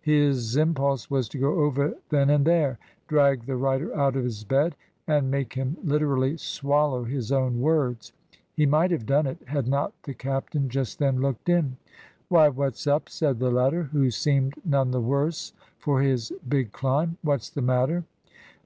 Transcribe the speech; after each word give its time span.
His 0.00 0.56
impulse 0.56 1.10
was 1.10 1.28
to 1.28 1.38
go 1.38 1.52
over 1.60 1.94
then 2.08 2.30
and 2.30 2.46
there, 2.46 2.78
drag 3.08 3.44
the 3.44 3.56
writer 3.58 3.94
out 3.94 4.16
of 4.16 4.24
his 4.24 4.42
bed, 4.42 4.74
and 5.06 5.30
make 5.30 5.52
him 5.52 5.76
literally 5.84 6.38
swallow 6.38 7.04
his 7.04 7.30
own 7.30 7.60
words. 7.60 8.14
He 8.54 8.64
might 8.64 8.90
have 8.90 9.04
done 9.04 9.26
it, 9.26 9.36
had 9.48 9.68
not 9.68 9.92
the 10.04 10.14
captain 10.14 10.70
just 10.70 10.98
then 10.98 11.20
looked 11.20 11.50
in. 11.50 11.76
"Why, 12.28 12.48
what's 12.48 12.86
up?" 12.86 13.10
said 13.10 13.38
the 13.38 13.50
latter, 13.50 13.82
who 13.82 14.10
seemed 14.10 14.54
none 14.64 14.92
the 14.92 15.00
worse 15.02 15.52
for 15.78 16.00
his 16.00 16.32
big 16.48 16.72
climb. 16.72 17.18
"What's 17.20 17.50
the 17.50 17.60
matter?" 17.60 18.04